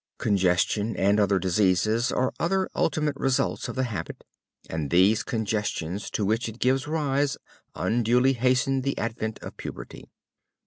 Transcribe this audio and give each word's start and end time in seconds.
Congestion 0.17 0.95
and 0.95 1.19
other 1.19 1.37
diseases 1.37 2.11
are 2.11 2.33
other 2.39 2.67
ultimate 2.73 3.15
results 3.17 3.67
of 3.67 3.75
the 3.75 3.83
habit; 3.83 4.23
and 4.67 4.89
these 4.89 5.21
congestions 5.21 6.09
to 6.09 6.25
which 6.25 6.49
it 6.49 6.57
gives 6.57 6.87
rise 6.87 7.37
unduly 7.75 8.33
hasten 8.33 8.81
the 8.81 8.97
advent 8.97 9.37
of 9.43 9.55
puberty. 9.57 10.09